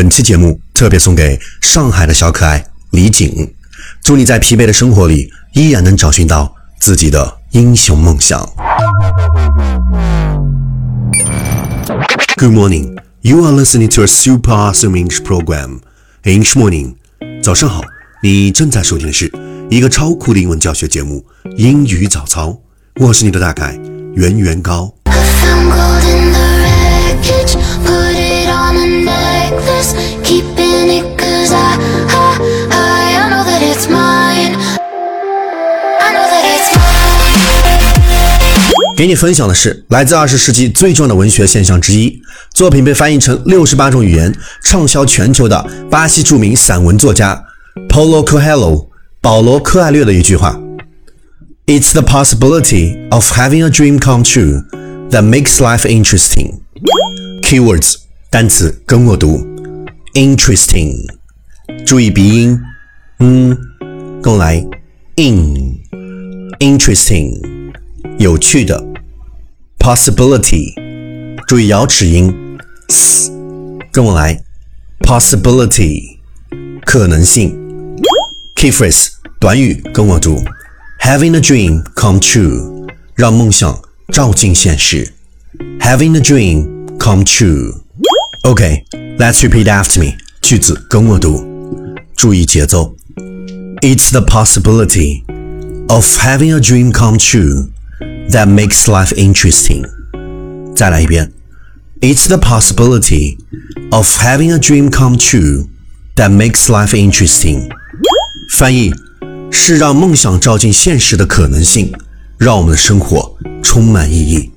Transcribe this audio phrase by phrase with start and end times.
[0.00, 3.52] 本期节目特别送给上海的小可爱李景，
[4.02, 8.40] 祝你在疲惫的生活里依然能找寻到自己的英雄梦想。
[12.38, 15.80] Good morning, you are listening to a super awesome English program.
[16.22, 16.94] English morning，
[17.42, 17.82] 早上好，
[18.22, 19.30] 你正在收听的是
[19.68, 21.26] 一个超酷的英文教学节目——
[21.58, 22.58] 英语早操。
[22.98, 23.78] 我是你的大凯
[24.14, 24.94] 圆圆高。
[39.00, 42.20] 给你分享的是来自二十世纪最重要的文学现象之一，
[42.52, 44.30] 作品被翻译成六十八种语言，
[44.62, 47.42] 畅销全球的巴西著名散文作家
[47.88, 48.88] Paulo Coelho
[49.22, 50.60] 保罗·柯艾略的一句话
[51.64, 54.66] ：“It's the possibility of having a dream come true
[55.08, 56.60] that makes life interesting.”
[57.40, 57.94] Keywords
[58.28, 59.38] 单词跟我读
[60.12, 61.06] ：interesting，
[61.86, 62.60] 注意鼻音，
[63.20, 63.56] 嗯，
[64.22, 64.62] 跟我来
[65.16, 65.88] ，in，interesting。
[68.18, 68.82] 有趣的
[69.79, 70.73] ，possibility，
[71.47, 72.33] 注意咬齿音，
[72.89, 73.31] s，
[73.91, 74.41] 跟我来，
[74.99, 76.17] possibility，
[76.85, 77.55] 可能性，
[78.55, 79.09] key phrase
[79.39, 80.43] 短语跟我读，
[80.99, 83.79] having a dream come true，让梦想
[84.11, 85.13] 照进现实，
[85.79, 91.43] having a dream come true。OK，let's repeat after me，句子跟我读，
[92.15, 92.95] 注意节奏，
[93.81, 95.23] It's the possibility
[95.87, 97.69] of having a dream come true
[98.29, 99.85] that makes life interesting.
[100.75, 101.31] 再来一遍。
[102.01, 103.37] It's the possibility
[103.91, 105.67] of having a dream come true
[106.15, 107.69] that makes life interesting.
[108.49, 108.93] 翻译
[109.51, 111.93] 是让梦想照进现实的可能性，
[112.37, 114.51] 让我们的生活充满意义。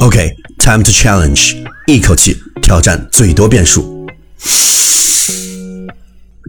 [0.00, 1.64] OK, time to challenge.
[1.86, 3.95] 一口气挑战最多变数。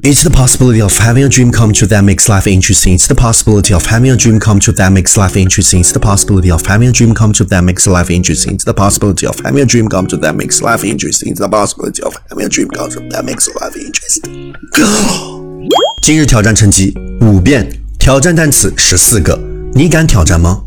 [0.02, 2.96] It's the possibility of having a dream come true that makes life interesting.
[2.96, 5.82] It's the possibility of having a dream come true that makes life interesting.
[5.82, 8.56] It's the possibility of having a dream come true that makes life interesting.
[8.56, 11.32] It's the possibility of having a dream come true that makes life interesting.
[11.32, 14.54] It's the possibility of having a dream come true that makes life interesting.
[16.02, 19.40] 今日挑战成绩五遍，挑战单词十四个，
[19.74, 20.64] 你敢挑战吗？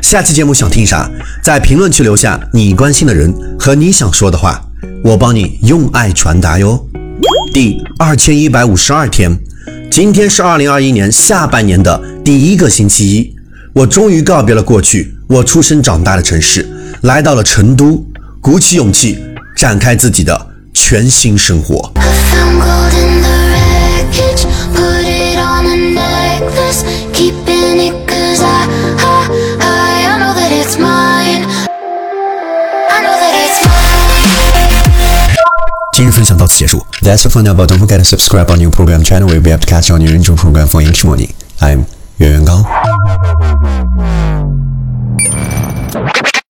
[0.00, 1.10] 下期节目想听啥？
[1.42, 4.66] 在评论区留下你关心的人和你想说的话，
[5.04, 6.85] 我帮你用爱传达哟。
[7.59, 9.35] 第二千一百五十二天，
[9.89, 13.35] 今天是二零二一年下半年的第一个星期一，
[13.73, 16.69] 我终于告别了过去我出生长大的城市，
[17.01, 18.05] 来到了成都，
[18.39, 19.17] 鼓起勇气
[19.55, 21.91] 展开自己的全新生活。
[35.97, 36.85] 今日分享到此结束。
[37.01, 39.27] That's all for now, but don't forget to subscribe our new program channel.
[39.27, 41.33] We'll be able to catch our new intro program for each morning.
[41.59, 41.87] I'm
[42.19, 43.86] Yuan Yuan Gang.。